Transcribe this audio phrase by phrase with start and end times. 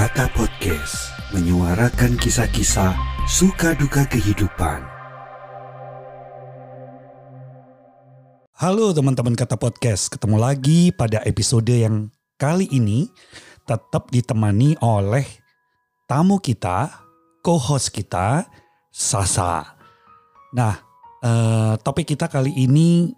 [0.00, 2.96] Kata Podcast menyuarakan kisah-kisah
[3.28, 4.80] suka duka kehidupan.
[8.56, 12.08] Halo teman-teman Kata Podcast, ketemu lagi pada episode yang
[12.40, 13.12] kali ini
[13.68, 15.28] tetap ditemani oleh
[16.08, 17.04] tamu kita,
[17.44, 18.48] co-host kita,
[18.88, 19.76] Sasa.
[20.56, 20.80] Nah,
[21.20, 23.12] eh, topik kita kali ini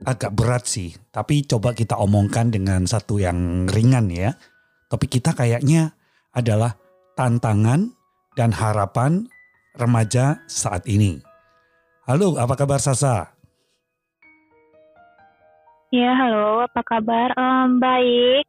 [0.00, 4.32] agak berat sih, tapi coba kita omongkan dengan satu yang ringan ya.
[4.88, 5.92] Topik kita kayaknya
[6.32, 6.80] adalah
[7.12, 7.92] tantangan
[8.32, 9.28] dan harapan
[9.76, 11.20] remaja saat ini.
[12.08, 13.36] Halo, apa kabar Sasa?
[15.92, 17.36] Ya, halo, apa kabar?
[17.36, 18.44] Em, baik.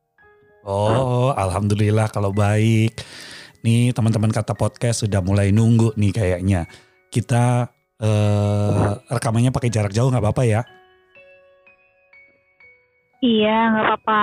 [0.63, 2.95] Oh, alhamdulillah kalau baik.
[3.67, 6.63] Nih teman-teman kata podcast sudah mulai nunggu nih kayaknya.
[7.11, 7.67] Kita
[7.99, 10.61] eh, rekamannya pakai jarak jauh nggak apa-apa ya?
[13.19, 14.21] Iya, nggak apa-apa.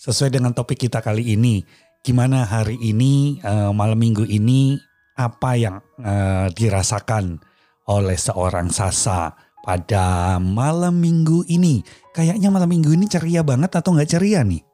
[0.00, 1.60] Sesuai dengan topik kita kali ini,
[2.00, 4.80] gimana hari ini eh, malam minggu ini
[5.12, 7.36] apa yang eh, dirasakan
[7.84, 9.28] oleh seorang Sasa
[9.60, 11.84] pada malam minggu ini?
[12.16, 14.64] Kayaknya malam minggu ini ceria banget atau nggak ceria nih?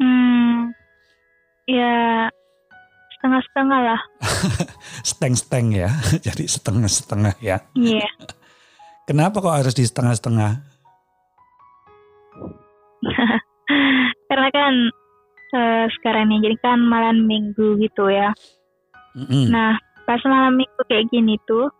[0.00, 0.72] Hmm,
[1.68, 2.32] ya
[3.20, 4.00] setengah-setengah lah.
[5.12, 5.92] Steng-steng ya,
[6.32, 7.60] jadi setengah-setengah ya.
[7.76, 8.08] Iya.
[9.12, 10.73] Kenapa kok harus di setengah-setengah?
[14.28, 14.74] Karena kan
[15.54, 18.32] eh, sekarang ini jadi kan malam minggu gitu ya.
[19.14, 19.50] Mm-mm.
[19.50, 21.70] Nah, pas malam minggu kayak gini tuh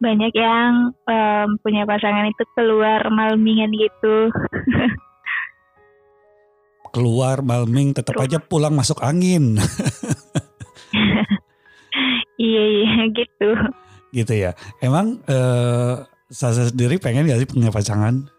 [0.00, 4.32] banyak yang em, punya pasangan itu keluar malmingan gitu.
[6.90, 9.54] keluar malming tetap aja pulang masuk angin
[12.34, 13.54] iya, iya gitu.
[14.10, 18.30] gitu ya emang eh Sasa sendiri pengen gak sih punya pasangan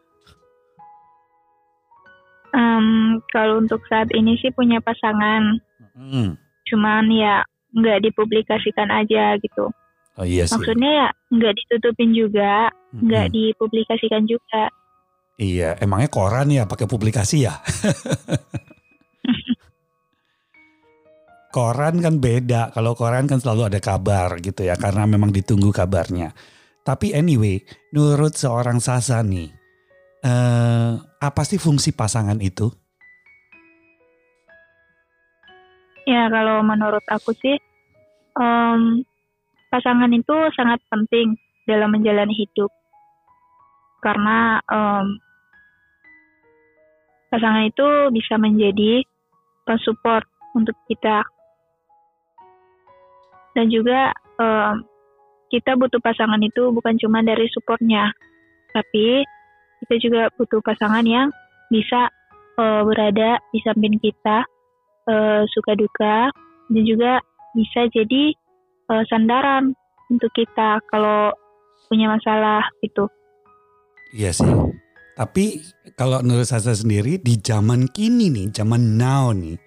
[2.52, 5.60] Em, kalau untuk saat ini sih punya pasangan,
[5.92, 6.38] Hmm.
[6.68, 9.68] cuman ya nggak dipublikasikan aja gitu.
[10.16, 14.72] oh iya sih Maksudnya ya nggak ditutupin juga, nggak dipublikasikan juga.
[15.36, 17.60] iya emangnya koran ya pakai publikasi ya
[21.52, 26.32] koran kan beda kalau koran kan selalu ada kabar gitu ya karena memang ditunggu kabarnya
[26.82, 27.60] tapi anyway
[27.92, 29.52] menurut seorang Sasa nih
[30.22, 32.70] eh apa sih fungsi pasangan itu?
[36.06, 37.58] Ya kalau menurut aku sih
[38.38, 39.06] em,
[39.70, 41.38] pasangan itu sangat penting
[41.70, 42.70] dalam menjalani hidup.
[44.02, 45.06] Karena em,
[47.30, 49.06] pasangan itu bisa menjadi
[49.86, 50.28] support
[50.58, 51.24] untuk kita.
[53.56, 54.12] Dan juga
[54.42, 54.86] em,
[55.52, 58.08] kita butuh pasangan itu bukan cuma dari supportnya
[58.72, 59.28] tapi
[59.86, 61.34] kita juga butuh pasangan yang
[61.74, 62.08] bisa
[62.60, 64.46] eh, berada di samping kita
[65.10, 66.30] eh, suka duka
[66.72, 67.20] dan juga
[67.58, 68.24] bisa jadi
[68.92, 69.74] eh, sandaran
[70.12, 71.32] untuk kita kalau
[71.88, 73.08] punya masalah gitu.
[74.12, 74.52] Iya sih.
[75.16, 75.60] Tapi
[75.96, 79.60] kalau menurut Sasa sendiri di zaman kini nih, zaman now nih,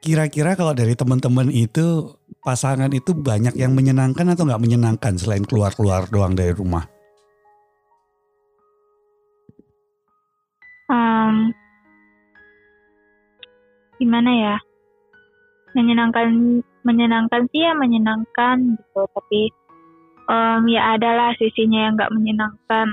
[0.00, 6.08] kira-kira kalau dari teman-teman itu pasangan itu banyak yang menyenangkan atau nggak menyenangkan selain keluar-keluar
[6.08, 6.88] doang dari rumah?
[10.92, 11.56] Em,
[13.96, 14.56] gimana ya?
[15.72, 19.02] Menyenangkan, menyenangkan sih ya menyenangkan gitu.
[19.08, 19.42] Tapi
[20.28, 22.88] em, ya adalah sisinya yang nggak menyenangkan.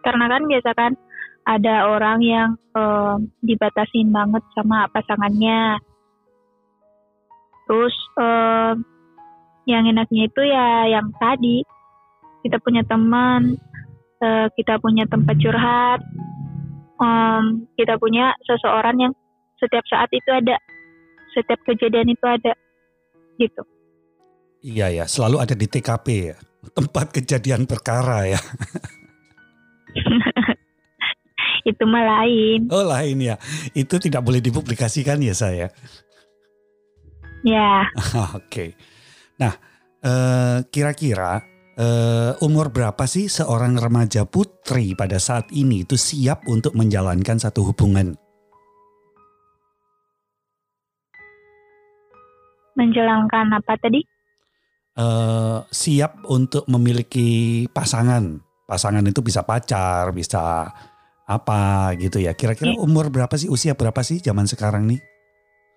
[0.00, 0.92] Karena kan biasa kan
[1.44, 5.76] ada orang yang em, dibatasin banget sama pasangannya.
[7.68, 8.80] Terus em,
[9.68, 11.64] yang enaknya itu ya yang tadi
[12.44, 13.56] kita punya teman,
[14.20, 16.00] eh, kita punya tempat curhat,
[17.00, 19.12] em, kita punya seseorang yang
[19.58, 20.56] setiap saat itu ada,
[21.34, 22.52] setiap kejadian itu ada,
[23.38, 23.62] gitu.
[24.64, 26.36] Iya ya, selalu ada di TKP ya,
[26.72, 28.40] tempat kejadian perkara ya.
[31.70, 32.68] itu mah lain.
[32.68, 33.36] Oh lain ya,
[33.72, 35.68] itu tidak boleh dipublikasikan ya saya.
[37.44, 37.84] Ya,
[38.40, 38.72] Oke.
[39.36, 39.52] Nah,
[40.00, 46.74] eh, kira-kira eh, umur berapa sih seorang remaja putri pada saat ini itu siap untuk
[46.74, 48.18] menjalankan satu hubungan?
[52.74, 54.02] menjalankan apa tadi?
[54.94, 58.38] Eh, siap untuk memiliki pasangan.
[58.64, 60.70] Pasangan itu bisa pacar, bisa
[61.24, 62.36] apa gitu ya.
[62.36, 65.00] Kira-kira umur berapa sih, usia berapa sih zaman sekarang nih?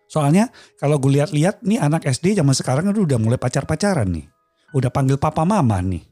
[0.07, 4.27] Soalnya kalau gue lihat-lihat nih anak SD zaman sekarang udah mulai pacar-pacaran nih.
[4.75, 6.03] Udah panggil papa mama nih.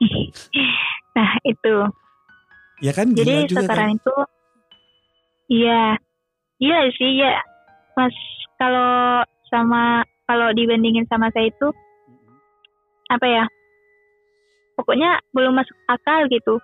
[1.14, 1.74] Nah, itu.
[2.82, 3.70] Ya kan gila Jadi juga kan.
[3.70, 4.14] sekarang itu
[5.46, 5.94] Iya,
[6.58, 7.38] iya sih ya,
[7.94, 8.16] Mas.
[8.58, 11.68] Kalau sama kalau dibandingin sama saya itu
[13.14, 13.44] apa ya?
[14.74, 16.58] Pokoknya belum masuk akal gitu.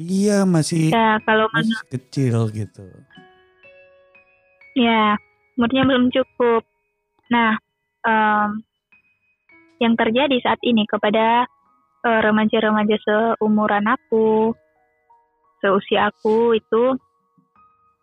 [0.00, 2.86] Iya masih, Ya kalau masih kecil gitu.
[4.74, 5.14] Ya,
[5.54, 6.66] umurnya belum cukup.
[7.30, 7.54] Nah,
[8.04, 8.48] em,
[9.82, 11.48] yang terjadi saat ini kepada
[12.04, 14.54] eh, remaja-remaja seumuran aku,
[15.58, 16.84] seusia aku itu,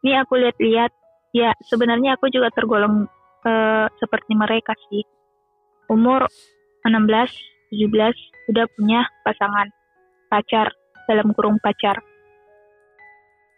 [0.01, 0.91] ini aku lihat-lihat,
[1.31, 3.05] ya sebenarnya aku juga tergolong
[3.45, 5.05] eh, seperti mereka sih.
[5.87, 6.25] Umur
[6.83, 6.97] 16,
[7.71, 9.67] 17 udah punya pasangan,
[10.31, 10.73] pacar,
[11.05, 11.99] dalam kurung pacar.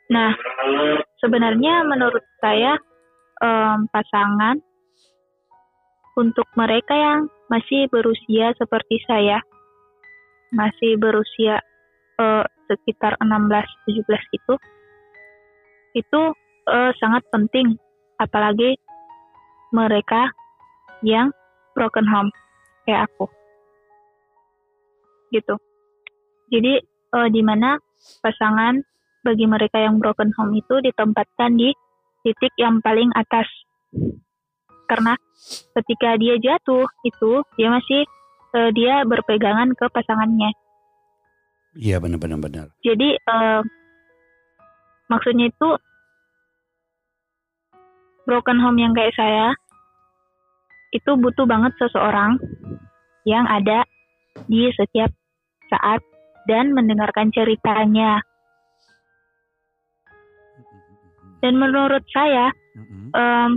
[0.09, 0.35] Nah,
[1.21, 2.75] sebenarnya menurut saya
[3.41, 4.59] em, pasangan
[6.13, 7.19] untuk mereka yang
[7.49, 9.41] masih berusia seperti saya,
[10.53, 11.61] masih berusia
[12.21, 14.53] eh, sekitar 16-17 itu,
[15.97, 16.21] itu
[16.69, 17.77] eh, sangat penting,
[18.21, 18.77] apalagi
[19.73, 20.29] mereka
[21.01, 21.33] yang
[21.73, 22.29] broken home
[22.85, 23.25] kayak aku,
[25.33, 25.57] gitu.
[26.53, 27.81] Jadi eh, di mana
[28.21, 28.77] pasangan
[29.23, 31.71] bagi mereka yang broken home itu ditempatkan di
[32.21, 33.47] titik yang paling atas.
[34.87, 35.13] Karena
[35.79, 38.01] ketika dia jatuh itu dia masih
[38.55, 40.51] eh, dia berpegangan ke pasangannya.
[41.73, 42.67] Iya benar-benar benar.
[42.85, 43.61] Jadi eh,
[45.09, 45.69] maksudnya itu
[48.23, 49.51] broken home yang kayak saya
[50.93, 52.37] itu butuh banget seseorang
[53.25, 53.83] yang ada
[54.45, 55.09] di setiap
[55.73, 56.01] saat
[56.45, 58.21] dan mendengarkan ceritanya.
[61.43, 63.11] Dan menurut saya Mm-mm.
[63.11, 63.51] em,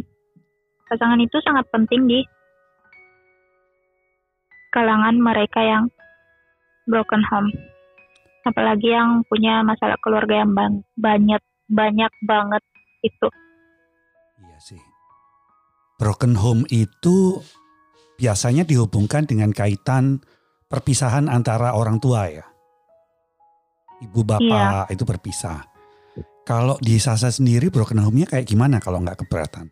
[0.86, 2.20] pasangan itu sangat penting di
[4.70, 5.84] kalangan mereka yang
[6.86, 7.50] broken home.
[8.46, 12.62] Apalagi yang punya masalah keluarga yang bang- banyak banyak banget
[13.02, 13.28] itu.
[14.38, 14.82] Iya sih.
[15.98, 17.42] Broken home itu
[18.20, 20.22] biasanya dihubungkan dengan kaitan
[20.70, 22.46] perpisahan antara orang tua ya.
[24.06, 25.64] Ibu bapak itu berpisah.
[26.46, 29.66] Kalau di Sasa sendiri broken home-nya kayak gimana kalau nggak keberatan?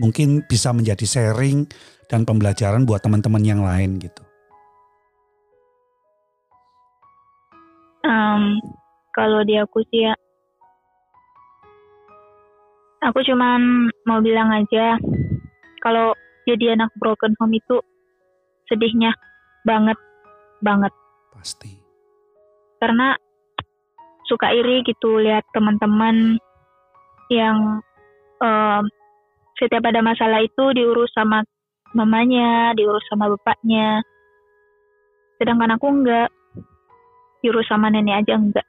[0.00, 1.68] Mungkin bisa menjadi sharing
[2.08, 4.22] dan pembelajaran buat teman-teman yang lain gitu.
[8.04, 8.60] Em,
[9.12, 10.14] kalau di aku sih ya,
[13.02, 14.98] aku cuman mau bilang aja
[15.82, 16.14] kalau
[16.46, 17.78] jadi anak broken home itu
[18.70, 19.14] sedihnya
[19.66, 19.98] banget
[20.62, 20.92] banget.
[21.34, 21.74] Pasti.
[22.78, 23.14] karena
[24.26, 26.38] suka iri gitu lihat teman-teman
[27.30, 27.82] yang
[28.42, 28.84] em,
[29.60, 31.44] setiap ada masalah itu diurus sama
[31.92, 34.00] mamanya, diurus sama bapaknya.
[35.36, 36.28] Sedangkan aku enggak,
[37.42, 38.66] diurus sama nenek aja enggak.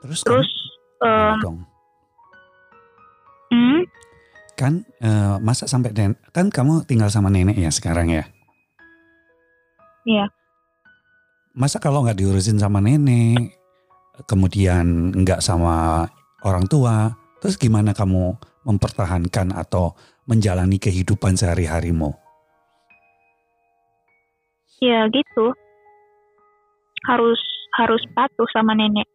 [0.00, 0.48] Terus, Terus,
[0.96, 1.58] gimana em, dong?
[3.52, 3.80] hmm,
[4.56, 8.24] Kan eh, masa sampai nen- kan kamu tinggal sama nenek ya sekarang ya?
[10.08, 10.28] Iya.
[11.52, 13.60] Masa kalau nggak diurusin sama nenek,
[14.24, 16.08] kemudian nggak sama
[16.44, 18.36] orang tua, terus gimana kamu
[18.68, 19.96] mempertahankan atau
[20.28, 22.12] menjalani kehidupan sehari-harimu?
[24.80, 25.52] ya gitu.
[27.06, 27.40] Harus
[27.76, 29.06] harus patuh sama nenek.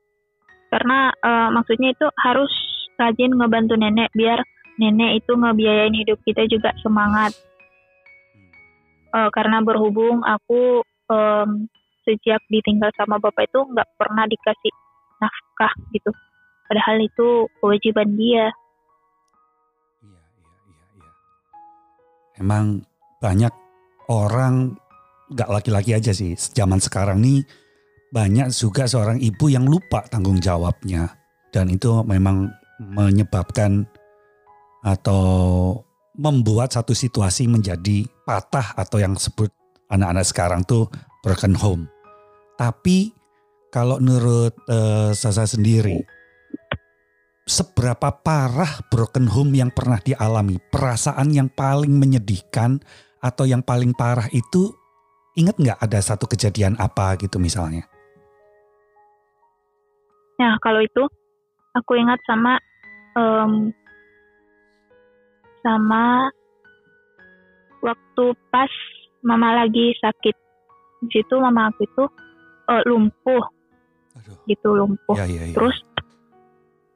[0.70, 2.50] Karena eh, maksudnya itu harus
[2.96, 4.40] rajin ngebantu nenek biar
[4.80, 7.34] nenek itu ngebiayain hidup kita juga semangat.
[9.12, 11.70] Eh, karena berhubung aku em,
[12.06, 14.74] sejak ditinggal sama bapak itu nggak pernah dikasih
[15.22, 16.12] nafkah gitu.
[16.66, 18.50] Padahal itu kewajiban dia.
[20.02, 21.12] Iya, iya, iya, iya.
[22.42, 22.82] Emang
[23.22, 23.54] banyak
[24.10, 24.74] orang,
[25.30, 27.46] nggak laki-laki aja sih, zaman sekarang nih
[28.14, 31.14] banyak juga seorang ibu yang lupa tanggung jawabnya.
[31.54, 33.88] Dan itu memang menyebabkan
[34.84, 35.24] atau
[36.16, 39.52] membuat satu situasi menjadi patah atau yang sebut
[39.92, 40.88] anak-anak sekarang tuh
[41.24, 41.84] broken home.
[42.56, 43.12] Tapi
[43.74, 46.00] kalau menurut eh, Sasa sendiri,
[47.46, 52.82] seberapa parah broken home yang pernah dialami, perasaan yang paling menyedihkan
[53.22, 54.74] atau yang paling parah itu
[55.38, 57.86] ingat nggak ada satu kejadian apa gitu misalnya?
[60.42, 61.06] Nah kalau itu
[61.78, 62.58] aku ingat sama
[63.14, 63.70] em,
[65.62, 66.34] sama
[67.86, 68.74] waktu pas
[69.22, 70.36] mama lagi sakit.
[71.06, 72.04] Di situ mama aku itu
[72.74, 73.46] eh, lumpuh
[74.18, 74.38] Aduh.
[74.50, 75.14] gitu lumpuh.
[75.14, 75.54] Ya, ya, ya.
[75.54, 75.78] Terus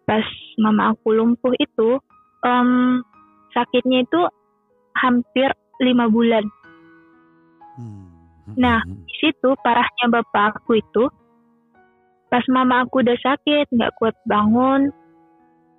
[0.10, 0.25] pas
[0.58, 2.01] mama aku lumpuh itu
[2.42, 3.06] em,
[3.54, 4.22] sakitnya itu
[4.98, 6.42] hampir lima bulan.
[7.78, 8.10] Hmm.
[8.58, 11.06] Nah, Di situ parahnya bapak aku itu
[12.34, 14.89] pas mama aku udah sakit nggak kuat bangun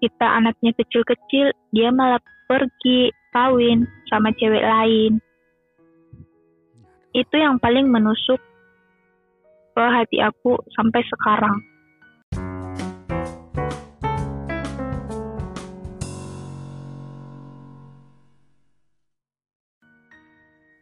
[0.01, 2.19] kita anaknya kecil-kecil, dia malah
[2.49, 5.21] pergi kawin sama cewek lain.
[7.13, 8.41] Itu yang paling menusuk
[9.77, 11.61] ke hati aku sampai sekarang.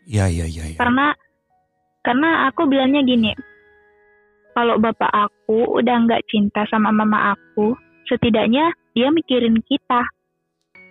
[0.09, 0.65] Iya, iya, iya.
[0.73, 0.77] Ya.
[0.81, 1.13] Karena
[2.01, 3.37] karena aku bilangnya gini,
[4.57, 7.77] kalau bapak aku udah nggak cinta sama mama aku,
[8.09, 10.01] setidaknya dia mikirin kita,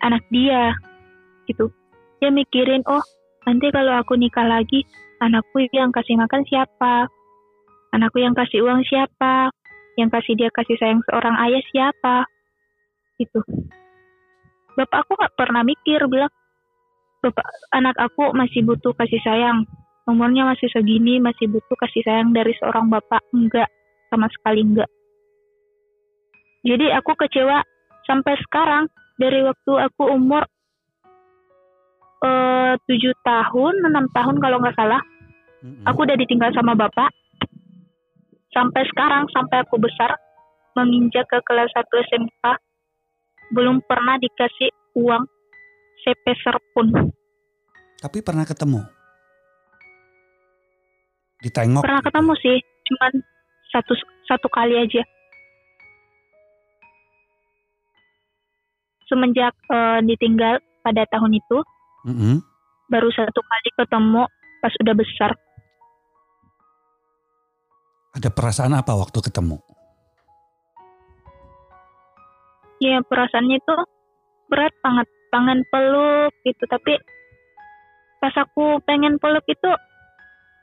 [0.05, 0.77] anak dia,
[1.49, 1.73] gitu.
[2.21, 3.01] Dia mikirin, oh
[3.49, 4.85] nanti kalau aku nikah lagi,
[5.17, 7.09] anakku yang kasih makan siapa,
[7.97, 9.49] anakku yang kasih uang siapa,
[9.97, 12.29] yang kasih dia kasih sayang seorang ayah siapa,
[13.17, 13.41] gitu.
[14.77, 16.29] Bapak aku nggak pernah mikir bilang,
[17.73, 19.67] anak aku masih butuh kasih sayang.
[20.07, 23.19] Umurnya masih segini masih butuh kasih sayang dari seorang bapak.
[23.35, 23.67] Enggak
[24.07, 24.89] sama sekali enggak.
[26.63, 27.63] Jadi aku kecewa
[28.07, 28.85] sampai sekarang.
[29.17, 30.45] Dari waktu aku umur
[32.21, 35.01] eh, tujuh tahun enam tahun kalau nggak salah
[35.89, 37.09] aku udah ditinggal sama bapak.
[38.53, 40.13] Sampai sekarang sampai aku besar
[40.77, 42.43] menginjak ke kelas 1 SMK
[43.57, 45.23] belum pernah dikasih uang
[46.05, 46.93] sepeser pun.
[47.97, 48.85] Tapi pernah ketemu?
[51.41, 51.81] Ditengok?
[51.81, 52.09] Pernah gitu?
[52.13, 53.11] ketemu sih, cuman
[53.73, 53.93] satu
[54.29, 55.01] satu kali aja.
[59.09, 61.57] Semenjak uh, ditinggal pada tahun itu,
[62.07, 62.35] Mm -hmm.
[62.87, 64.23] baru satu kali ketemu
[64.61, 65.31] pas udah besar.
[68.15, 69.59] Ada perasaan apa waktu ketemu?
[72.77, 73.75] Ya perasaannya itu
[74.47, 76.63] berat banget, pengen peluk gitu.
[76.69, 76.95] Tapi
[78.17, 79.71] pas aku pengen peluk itu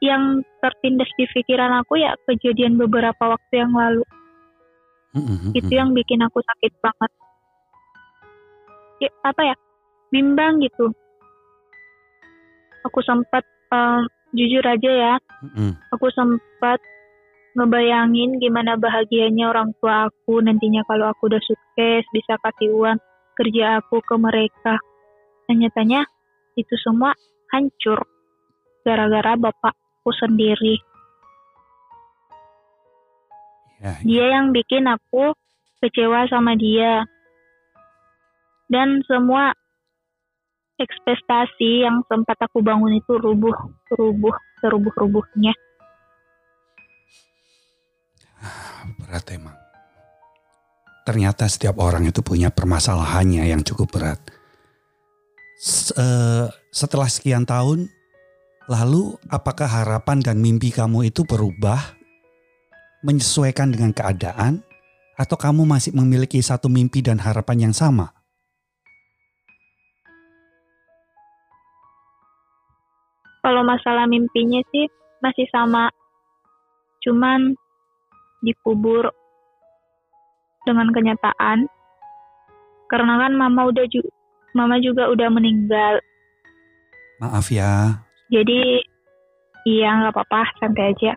[0.02, 4.04] yang tertindas di pikiran aku ya kejadian beberapa waktu yang lalu.
[5.14, 5.50] Mm -hmm.
[5.54, 7.10] Itu yang bikin aku sakit banget.
[8.98, 9.56] Ya, apa ya?
[10.10, 10.90] Bimbang gitu.
[12.84, 15.70] Aku sempat um, jujur aja ya, Mm -hmm.
[15.94, 16.82] aku sempat
[17.54, 22.98] ngebayangin gimana bahagianya orang tua aku nantinya kalau aku udah sukses bisa kasih uang
[23.38, 24.74] kerja aku ke mereka.
[25.46, 26.02] Dan nyatanya
[26.58, 27.14] itu semua
[27.54, 28.02] hancur
[28.82, 30.82] gara-gara bapakku sendiri.
[33.78, 35.38] Ya, Dia yang bikin aku
[35.78, 37.06] kecewa sama dia.
[38.66, 39.54] Dan semua
[40.80, 43.54] ekspektasi yang sempat aku bangun itu rubuh,
[43.94, 45.54] rubuh, serubuh-rubuhnya.
[48.98, 49.56] berat emang.
[51.04, 54.20] Ternyata setiap orang itu punya permasalahannya yang cukup berat.
[55.64, 57.88] S- eh, setelah sekian tahun,
[58.68, 61.80] lalu apakah harapan dan mimpi kamu itu berubah
[63.00, 64.60] menyesuaikan dengan keadaan
[65.16, 68.12] atau kamu masih memiliki satu mimpi dan harapan yang sama?
[73.40, 74.84] Kalau masalah mimpinya sih
[75.24, 75.88] masih sama.
[77.00, 77.56] Cuman
[78.44, 79.08] dikubur
[80.68, 81.72] dengan kenyataan.
[82.88, 83.88] Karena kan mama udah
[84.54, 85.98] mama juga udah meninggal.
[87.18, 88.82] Maaf ya, Jadi
[89.66, 91.12] iya nggak apa-apa, santai aja.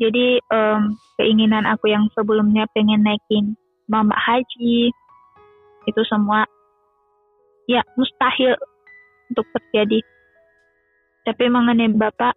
[0.00, 0.80] Jadi em,
[1.20, 4.90] keinginan aku yang sebelumnya pengen naikin mama haji
[5.84, 6.48] itu semua
[7.68, 8.56] ya mustahil
[9.28, 10.00] untuk terjadi.
[11.20, 12.32] Tapi mengenai bapak,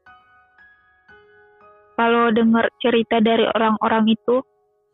[1.95, 4.43] kalau dengar cerita dari orang-orang itu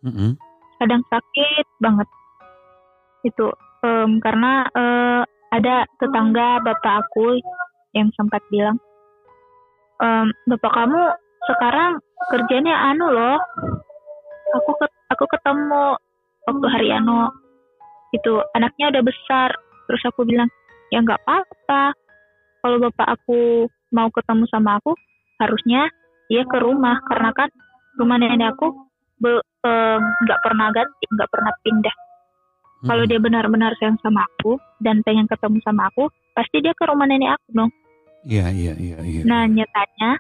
[0.06, 0.38] Mm-mm.
[0.78, 2.08] kadang sakit banget
[3.26, 3.48] itu
[3.86, 7.42] em, karena eh, ada tetangga bapak aku
[7.98, 8.78] yang sempat bilang
[10.00, 11.02] "Em, bapak kamu
[11.50, 11.92] sekarang
[12.30, 13.40] kerjanya anu loh
[14.54, 15.98] aku ket- aku ketemu
[16.46, 17.30] waktu hari anu
[18.10, 19.50] itu anaknya udah besar.
[19.90, 20.50] Terus aku bilang
[20.94, 21.94] ya nggak apa-apa
[22.62, 24.94] kalau bapak aku mau ketemu sama aku
[25.42, 25.90] harusnya
[26.30, 27.50] dia ke rumah karena kan
[27.98, 28.70] rumah nenek aku
[29.22, 31.96] nggak pernah ganti nggak pernah pindah
[32.88, 33.12] kalau Mm-mm.
[33.12, 37.36] dia benar-benar sayang sama aku dan pengen ketemu sama aku, pasti dia ke rumah nenek
[37.36, 37.72] aku dong.
[38.24, 39.22] Iya, iya, iya, iya.
[39.28, 40.12] Nah nyatanya,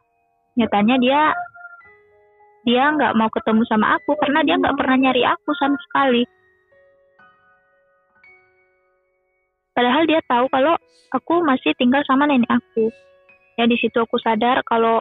[0.59, 1.21] nyatanya dia
[2.67, 6.23] dia nggak mau ketemu sama aku karena dia nggak pernah nyari aku sama sekali.
[9.71, 10.75] Padahal dia tahu kalau
[11.15, 12.91] aku masih tinggal sama nenek aku.
[13.55, 14.99] Ya di situ aku sadar kalau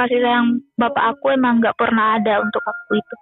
[0.00, 3.16] kasih sayang bapak aku emang nggak pernah ada untuk aku itu.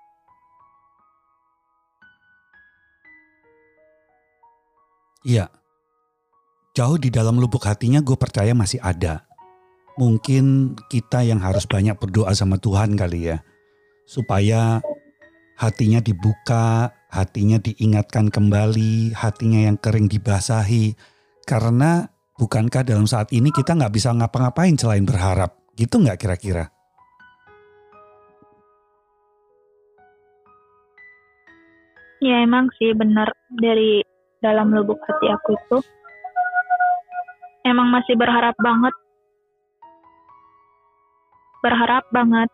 [5.26, 5.50] Iya.
[6.78, 9.26] Jauh di dalam lubuk hatinya gue percaya masih ada.
[9.98, 13.42] Mungkin kita yang harus banyak berdoa sama Tuhan kali ya.
[14.06, 14.78] Supaya
[15.58, 20.94] hatinya dibuka, hatinya diingatkan kembali, hatinya yang kering dibasahi.
[21.42, 22.06] Karena
[22.38, 25.58] bukankah dalam saat ini kita nggak bisa ngapa-ngapain selain berharap?
[25.74, 26.70] Gitu nggak kira-kira?
[32.22, 33.30] Ya emang sih benar
[33.62, 34.02] dari
[34.44, 35.78] dalam lubuk hati aku itu
[37.66, 38.94] emang masih berharap banget
[41.62, 42.48] berharap banget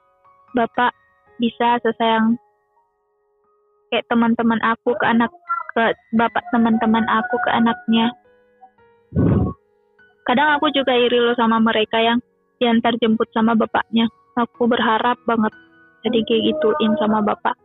[0.54, 0.94] Bapak
[1.42, 2.38] bisa sesayang
[3.90, 5.34] kayak teman-teman aku ke anak
[5.74, 8.14] ke bapak teman-teman aku ke anaknya.
[10.22, 12.22] Kadang aku juga iri loh sama mereka yang
[12.62, 14.06] diantar jemput sama bapaknya.
[14.38, 15.50] Aku berharap banget
[16.06, 17.58] jadi kayak gituin sama bapak.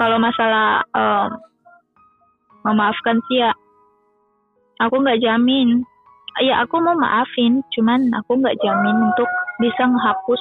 [0.00, 1.28] Kalau masalah um,
[2.64, 3.52] memaafkan sih ya,
[4.80, 5.84] aku nggak jamin.
[6.40, 9.28] Ya aku mau maafin, cuman aku nggak jamin untuk
[9.60, 10.40] bisa menghapus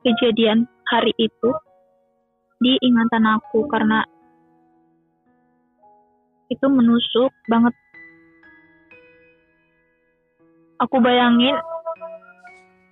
[0.00, 1.50] kejadian hari itu
[2.64, 4.00] di ingatan aku karena
[6.48, 7.76] itu menusuk banget.
[10.80, 11.60] Aku bayangin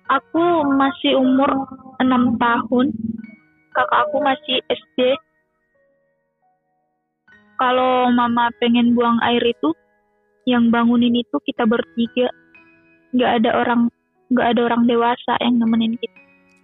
[0.05, 1.49] aku masih umur
[1.97, 2.85] 6 tahun,
[3.73, 5.17] kakak aku masih SD.
[7.55, 9.71] Kalau mama pengen buang air itu,
[10.43, 12.27] yang bangunin itu kita bertiga.
[13.15, 13.81] Nggak ada orang,
[14.31, 16.19] nggak ada orang dewasa yang nemenin kita.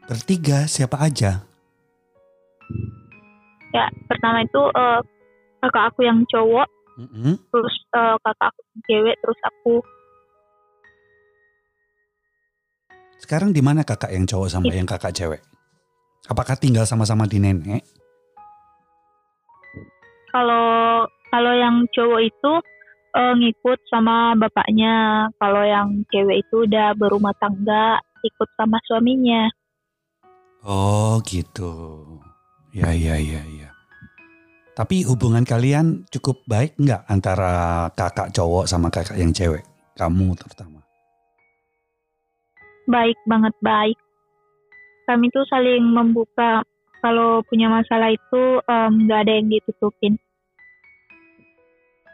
[0.06, 1.48] Bertiga siapa aja?
[3.72, 5.00] ya pertama itu uh,
[5.64, 7.34] kakak aku yang cowok Mm-hmm.
[7.50, 9.76] terus uh, kakak aku yang cewek terus aku
[13.22, 15.46] Sekarang di mana kakak yang cowok sama yang kakak cewek?
[16.26, 17.86] Apakah tinggal sama-sama di nenek?
[20.32, 22.54] Kalau kalau yang cowok itu
[23.16, 29.52] uh, ngikut sama bapaknya kalau yang cewek itu udah berumah tangga ikut sama suaminya
[30.62, 31.74] Oh gitu.
[32.70, 33.74] Ya ya ya ya.
[34.78, 39.66] Tapi hubungan kalian cukup baik nggak antara kakak cowok sama kakak yang cewek?
[39.98, 40.82] Kamu terutama.
[42.92, 43.98] baik banget baik
[45.08, 46.60] kami tuh saling membuka
[47.02, 50.14] kalau punya masalah itu nggak ada yang ditutupin.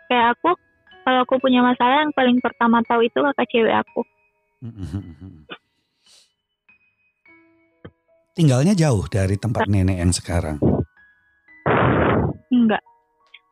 [0.08, 0.56] Kayak aku
[1.04, 4.02] kalau aku punya masalah yang paling pertama tahu itu kakak cewek aku.
[8.38, 10.58] Tinggalnya jauh dari tempat nenek yang sekarang.
[12.47, 12.80] enggak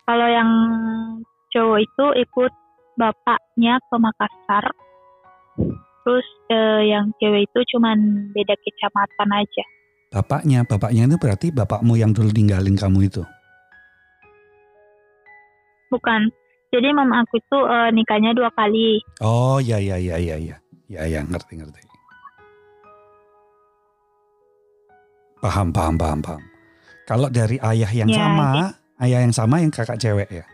[0.07, 0.47] kalau yang
[1.51, 2.53] cowok itu ikut
[2.95, 4.65] bapaknya ke Makassar.
[6.05, 9.65] Terus eh, yang cewek itu cuman beda kecamatan aja
[10.15, 13.23] Bapaknya, bapaknya itu berarti bapakmu yang dulu ninggalin kamu itu.
[15.85, 16.27] bukan
[16.71, 20.57] jadi mama aku itu eh, nikahnya dua kali Oh ya ya ya ya ya.
[20.85, 21.81] Ya ya ngerti ngerti.
[25.39, 26.41] Paham paham paham paham.
[27.05, 28.49] Kalau dari ayah yang Ya, sama,
[28.99, 30.45] ayah yang sama yang kakak cewek ya.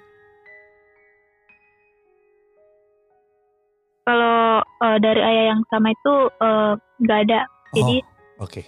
[4.03, 6.71] kalau eh, dari ayah yang sama itu eh,
[7.01, 7.39] nggak ada
[7.71, 7.95] jadi
[8.37, 8.61] Oh, oke.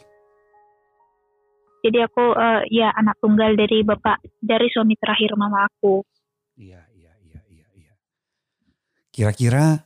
[1.84, 6.02] Jadi aku eh, ya anak tunggal dari bapak dari suami terakhir mama aku
[6.54, 7.94] Iya, iya, iya, iya, iya.
[9.10, 9.82] Kira-kira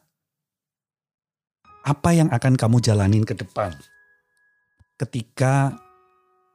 [1.87, 3.71] apa yang akan kamu jalanin ke depan
[4.99, 5.79] ketika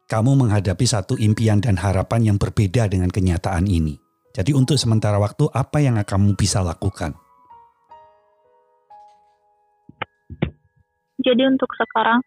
[0.04, 3.96] kamu menghadapi satu impian dan harapan yang berbeda dengan kenyataan ini?
[4.36, 7.16] Jadi untuk sementara waktu apa yang kamu bisa lakukan?
[11.22, 12.18] jadi untuk sekarang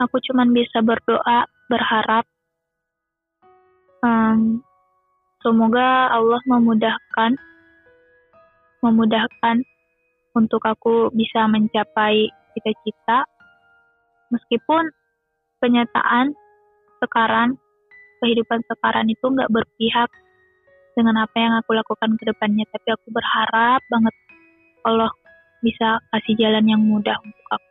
[0.00, 2.24] aku cuman bisa berdoa berharap
[4.02, 4.62] em,
[5.42, 7.32] semoga Allah memudahkan
[8.82, 9.56] memudahkan
[10.36, 13.26] untuk aku bisa mencapai cita-cita
[14.30, 14.84] meskipun
[15.58, 16.36] kenyataan
[17.02, 17.56] sekarang
[18.22, 20.10] kehidupan sekarang itu nggak berpihak
[20.96, 24.14] dengan apa yang aku lakukan ke depannya tapi aku berharap banget
[24.86, 25.12] Allah
[25.60, 27.70] bisa kasih jalan yang mudah untuk aku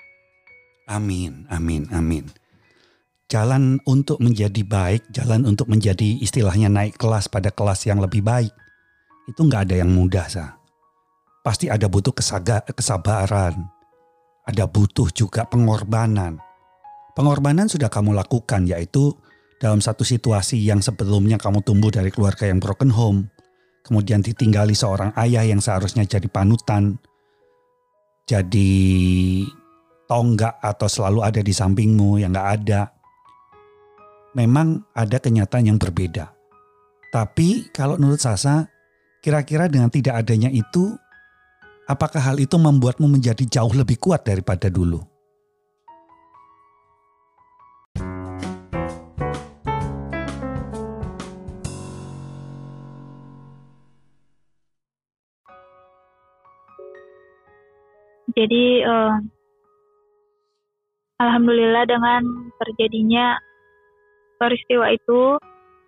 [0.86, 2.30] Amin, amin, amin.
[3.36, 8.48] Jalan untuk menjadi baik, jalan untuk menjadi istilahnya naik kelas pada kelas yang lebih baik.
[9.28, 10.56] Itu nggak ada yang mudah, Sa.
[11.44, 13.60] Pasti ada butuh kesaga, kesabaran.
[14.48, 16.40] Ada butuh juga pengorbanan.
[17.12, 19.12] Pengorbanan sudah kamu lakukan yaitu
[19.60, 23.28] dalam satu situasi yang sebelumnya kamu tumbuh dari keluarga yang broken home.
[23.84, 26.96] Kemudian ditinggali seorang ayah yang seharusnya jadi panutan.
[28.32, 28.72] Jadi
[30.08, 32.95] tonggak atau selalu ada di sampingmu yang nggak ada
[34.36, 36.36] memang ada kenyataan yang berbeda.
[37.10, 38.68] Tapi kalau menurut Sasa,
[39.24, 40.92] kira-kira dengan tidak adanya itu,
[41.88, 45.00] apakah hal itu membuatmu menjadi jauh lebih kuat daripada dulu?
[58.36, 59.16] Jadi, uh,
[61.24, 63.40] alhamdulillah dengan terjadinya
[64.36, 65.40] peristiwa itu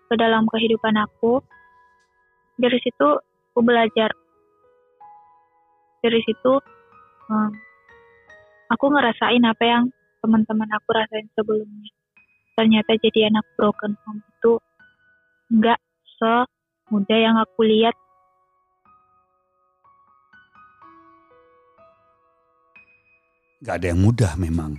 [0.08, 1.44] ke dalam kehidupan aku,
[2.58, 3.08] dari situ
[3.52, 4.10] aku belajar.
[6.02, 6.54] Dari situ
[7.30, 7.52] um,
[8.70, 9.84] aku ngerasain apa yang
[10.24, 11.92] teman-teman aku rasain sebelumnya.
[12.58, 14.54] Ternyata jadi anak broken home itu
[15.54, 15.80] nggak
[16.18, 17.96] semudah yang aku lihat
[23.58, 24.78] Gak ada yang mudah memang.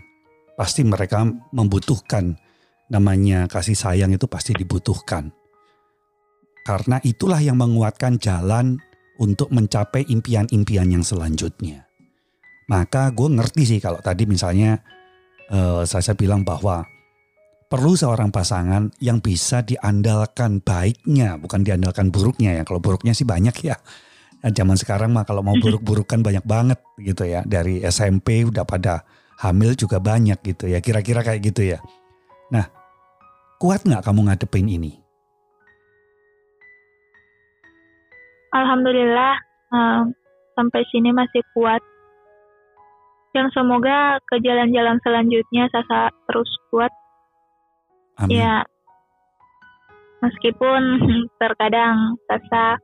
[0.54, 2.38] Pasti mereka membutuhkan
[2.88, 5.32] namanya kasih sayang itu pasti dibutuhkan.
[6.64, 8.76] Karena itulah yang menguatkan jalan
[9.16, 11.88] untuk mencapai impian-impian yang selanjutnya.
[12.68, 14.76] Maka gue ngerti sih kalau tadi misalnya
[15.48, 16.84] uh, saya bilang bahwa
[17.68, 22.62] perlu seorang pasangan yang bisa diandalkan baiknya, bukan diandalkan buruknya ya.
[22.68, 23.76] Kalau buruknya sih banyak ya.
[24.38, 27.44] Nah, zaman sekarang mah kalau mau buruk-burukan banyak banget gitu ya.
[27.44, 29.04] Dari SMP udah pada
[29.40, 30.84] hamil juga banyak gitu ya.
[30.84, 31.80] Kira-kira kayak gitu ya.
[32.52, 32.77] Nah,
[33.58, 34.92] kuat nggak kamu ngadepin ini?
[38.54, 39.34] Alhamdulillah
[39.74, 40.14] um,
[40.54, 41.82] sampai sini masih kuat.
[43.36, 46.90] Yang semoga ke jalan-jalan selanjutnya Sasa terus kuat.
[48.18, 48.40] Amin.
[48.40, 48.64] Ya,
[50.24, 50.82] meskipun
[51.36, 52.80] terkadang Sasa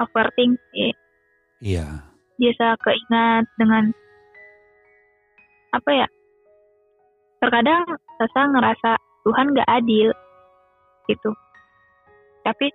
[0.00, 0.94] overthink sih.
[1.60, 2.08] Iya.
[2.40, 3.92] Biasa keingat dengan
[5.74, 6.08] apa ya?
[7.42, 7.84] Terkadang
[8.16, 8.90] Sasa ngerasa
[9.22, 10.10] Tuhan gak adil
[11.06, 11.30] gitu.
[12.42, 12.66] Tapi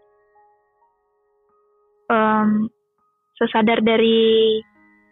[2.08, 2.72] um,
[3.36, 4.60] sesadar dari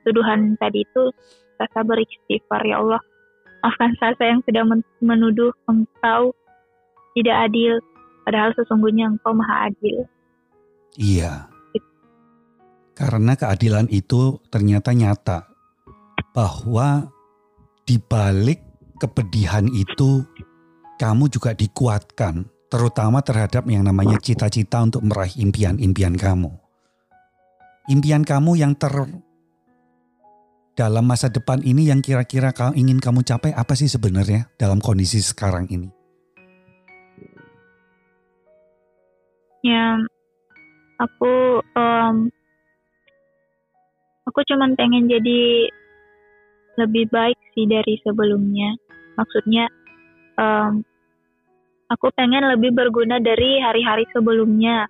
[0.08, 1.12] tuduhan tadi itu
[1.56, 3.00] Sasa beristighfar ya Allah
[3.64, 4.64] maafkan Sasa yang sudah
[5.00, 6.36] menuduh engkau
[7.16, 7.80] tidak adil
[8.28, 10.04] padahal sesungguhnya engkau maha adil.
[11.00, 11.48] Iya.
[12.96, 15.48] Karena keadilan itu ternyata nyata
[16.32, 17.12] bahwa
[17.84, 18.60] di balik
[19.00, 20.24] kepedihan itu
[20.96, 26.52] kamu juga dikuatkan terutama terhadap yang namanya cita-cita untuk meraih impian-impian kamu
[27.88, 28.94] impian kamu yang ter
[30.76, 35.24] dalam masa depan ini yang kira-kira kau ingin kamu capai apa sih sebenarnya dalam kondisi
[35.24, 35.88] sekarang ini?
[39.64, 39.98] Ya,
[41.00, 42.28] aku um,
[44.28, 45.72] aku cuman pengen jadi
[46.76, 48.76] lebih baik sih dari sebelumnya.
[49.16, 49.72] Maksudnya,
[50.40, 50.84] um,
[51.90, 54.88] aku pengen lebih berguna dari hari-hari sebelumnya.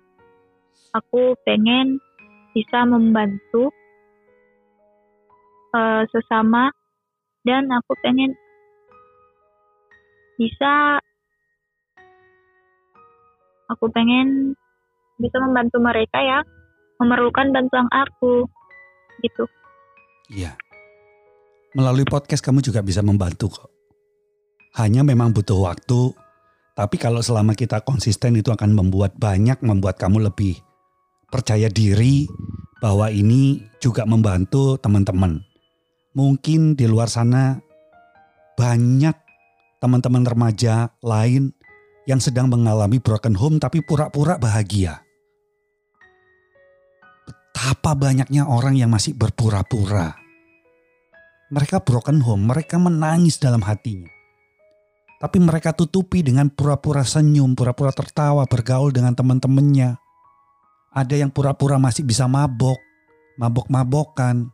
[0.94, 2.00] Aku pengen
[2.56, 3.68] bisa membantu
[5.76, 6.72] uh, sesama
[7.44, 8.32] dan aku pengen
[10.40, 11.00] bisa
[13.68, 14.56] aku pengen
[15.16, 16.40] bisa membantu mereka ya
[17.00, 18.48] memerlukan bantuan aku
[19.20, 19.44] gitu.
[20.32, 20.56] Iya.
[21.76, 23.75] Melalui podcast kamu juga bisa membantu kok.
[24.76, 26.12] Hanya memang butuh waktu,
[26.76, 30.60] tapi kalau selama kita konsisten itu akan membuat banyak membuat kamu lebih
[31.32, 32.28] percaya diri
[32.84, 35.40] bahwa ini juga membantu teman-teman.
[36.12, 37.56] Mungkin di luar sana
[38.60, 39.16] banyak
[39.80, 41.56] teman-teman remaja lain
[42.04, 45.00] yang sedang mengalami broken home tapi pura-pura bahagia.
[47.24, 50.12] Betapa banyaknya orang yang masih berpura-pura.
[51.48, 54.15] Mereka broken home, mereka menangis dalam hatinya.
[55.16, 59.96] Tapi mereka tutupi dengan pura-pura senyum, pura-pura tertawa, bergaul dengan teman-temannya
[60.96, 62.80] ada yang pura-pura masih bisa mabok,
[63.36, 64.48] mabok-mabokan,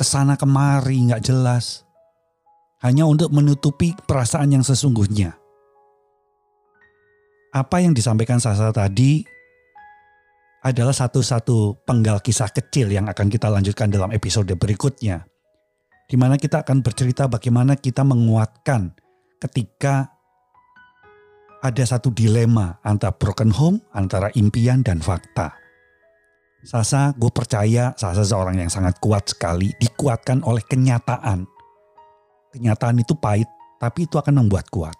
[0.00, 1.84] ke sana kemari nggak jelas,
[2.80, 5.36] hanya untuk menutupi perasaan yang sesungguhnya.
[7.52, 9.20] Apa yang disampaikan Sasa tadi
[10.64, 15.28] adalah satu-satu penggal kisah kecil yang akan kita lanjutkan dalam episode berikutnya.
[16.08, 18.96] Di mana kita akan bercerita bagaimana kita menguatkan
[19.44, 20.08] ketika
[21.60, 25.52] ada satu dilema antara broken home, antara impian dan fakta.
[26.64, 31.44] Sasa, gue percaya Sasa seorang yang sangat kuat sekali, dikuatkan oleh kenyataan.
[32.56, 34.96] Kenyataan itu pahit, tapi itu akan membuat kuat.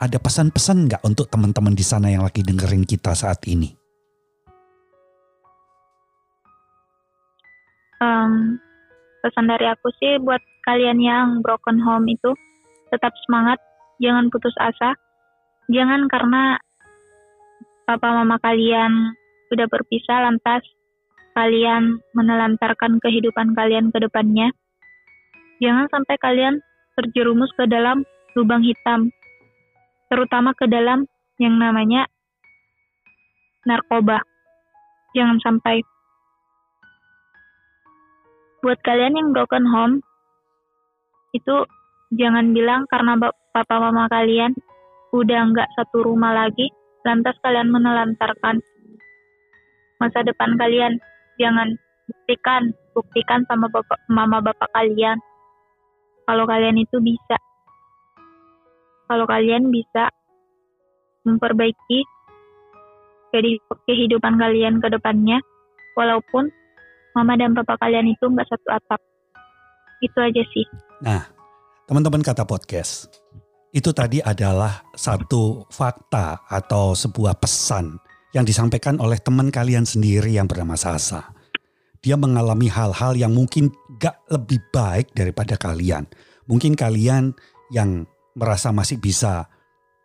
[0.00, 3.76] Ada pesan-pesan nggak untuk teman-teman di sana yang lagi dengerin kita saat ini?
[8.00, 8.56] Um,
[9.20, 12.32] pesan dari aku sih buat kalian yang broken home itu
[12.90, 13.60] tetap semangat,
[14.02, 14.96] jangan putus asa,
[15.70, 16.58] Jangan karena
[17.86, 19.14] papa mama kalian
[19.46, 20.66] sudah berpisah lantas
[21.38, 24.50] kalian menelantarkan kehidupan kalian ke depannya.
[25.62, 26.58] Jangan sampai kalian
[26.98, 28.02] terjerumus ke dalam
[28.34, 29.14] lubang hitam,
[30.10, 31.06] terutama ke dalam
[31.38, 32.10] yang namanya
[33.62, 34.26] narkoba.
[35.14, 35.86] Jangan sampai.
[38.60, 39.94] Buat kalian yang broken home
[41.32, 41.64] itu
[42.16, 43.16] jangan bilang karena
[43.54, 44.52] papa mama kalian
[45.10, 46.70] udah nggak satu rumah lagi
[47.02, 48.60] lantas kalian menelantarkan
[50.00, 50.96] masa depan kalian.
[51.40, 51.72] Jangan
[52.04, 55.16] buktikan buktikan sama bapak mama bapak kalian
[56.28, 57.38] kalau kalian itu bisa.
[59.08, 60.12] Kalau kalian bisa
[61.24, 62.00] memperbaiki
[63.30, 65.38] jadi kehidupan kalian ke depannya
[65.94, 66.50] walaupun
[67.16, 69.00] mama dan papa kalian itu nggak satu atap
[70.00, 70.66] itu aja sih
[71.02, 71.22] nah
[71.86, 73.10] teman-teman kata podcast
[73.70, 78.02] itu tadi adalah satu fakta atau sebuah pesan
[78.34, 81.30] yang disampaikan oleh teman kalian sendiri yang bernama Sasa.
[82.02, 83.70] Dia mengalami hal-hal yang mungkin
[84.00, 86.08] gak lebih baik daripada kalian.
[86.50, 87.36] Mungkin kalian
[87.70, 89.46] yang merasa masih bisa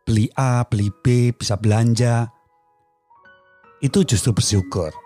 [0.06, 2.30] beli A, beli B, bisa belanja.
[3.82, 5.05] Itu justru bersyukur.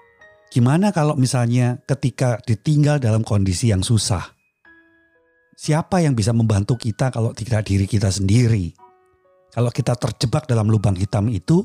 [0.49, 4.33] Gimana kalau misalnya ketika ditinggal dalam kondisi yang susah?
[5.53, 8.73] Siapa yang bisa membantu kita kalau tidak diri kita sendiri?
[9.53, 11.61] Kalau kita terjebak dalam lubang hitam itu,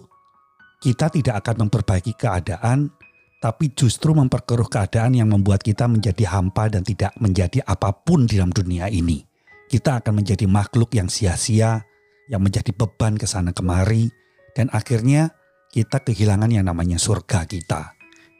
[0.84, 2.92] kita tidak akan memperbaiki keadaan,
[3.40, 8.36] tapi justru memperkeruh keadaan yang membuat kita menjadi hampa dan tidak menjadi apa pun di
[8.36, 9.24] dalam dunia ini.
[9.64, 11.80] Kita akan menjadi makhluk yang sia-sia,
[12.28, 14.12] yang menjadi beban ke sana kemari,
[14.52, 15.32] dan akhirnya
[15.72, 17.93] kita kehilangan yang namanya surga kita.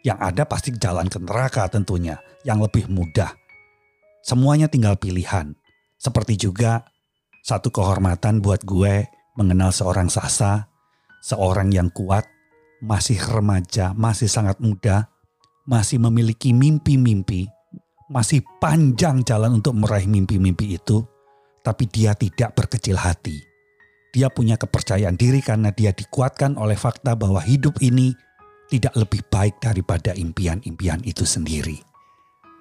[0.05, 3.33] Yang ada pasti jalan ke neraka tentunya, yang lebih mudah
[4.25, 5.53] Semuanya tinggal pilihan.
[6.01, 6.88] Seperti juga
[7.45, 9.05] satu kehormatan buat gue
[9.37, 10.64] mengenal seorang Sasa,
[11.21, 12.25] seorang yang kuat,
[12.81, 15.12] masih remaja, masih sangat muda,
[15.69, 17.53] masih memiliki mimpi-mimpi,
[18.09, 21.05] masih panjang jalan untuk meraih mimpi-mimpi itu,
[21.61, 23.45] tapi dia tidak berkecil hati.
[24.17, 28.17] Dia punya kepercayaan diri karena dia dikuatkan oleh fakta bahwa hidup ini
[28.68, 31.81] tidak lebih baik daripada impian-impian itu sendiri.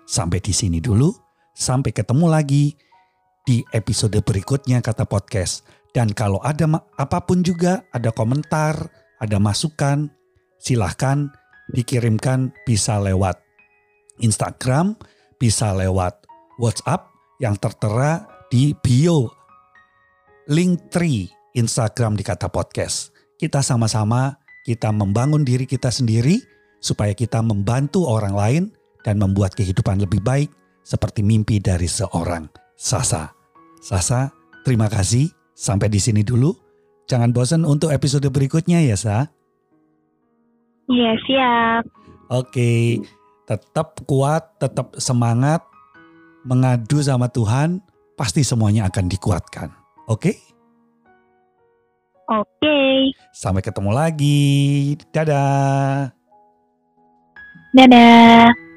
[0.04, 1.12] Sampai di sini dulu.
[1.54, 2.74] Sampai ketemu lagi
[3.46, 5.64] di episode berikutnya kata podcast.
[5.94, 6.66] Dan kalau ada
[6.98, 8.90] apa pun juga, ada komentar,
[9.22, 10.10] ada masukan,
[10.58, 11.30] silahkan
[11.70, 13.38] dikirimkan bisa lewat
[14.20, 14.98] Instagram,
[15.38, 16.26] bisa lewat
[16.58, 19.30] WhatsApp yang tertera di bio
[20.50, 23.14] link tree Instagram di kata podcast.
[23.38, 26.40] Kita sama-sama kita membangun diri kita sendiri
[26.80, 28.64] supaya kita membantu orang lain
[29.04, 30.50] dan membuat kehidupan lebih baik
[30.84, 33.32] seperti mimpi dari seorang Sasa.
[33.80, 34.32] Sasa,
[34.68, 35.30] terima kasih.
[35.54, 36.52] Sampai di sini dulu.
[37.08, 39.28] Jangan bosan untuk episode berikutnya ya, Sa.
[40.90, 41.84] Iya, siap.
[42.28, 43.00] Oke,
[43.48, 45.64] tetap kuat, tetap semangat,
[46.44, 47.80] mengadu sama Tuhan,
[48.20, 49.70] pasti semuanya akan dikuatkan.
[50.12, 50.53] Oke?
[52.42, 53.14] Oke.
[53.36, 54.98] Sampai ketemu lagi.
[55.14, 56.10] Dadah.
[57.74, 58.73] Dadah.